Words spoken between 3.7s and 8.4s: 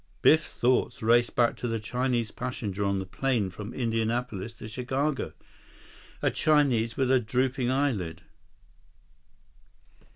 Indianapolis to Chicago—a Chinese with a drooping eyelid.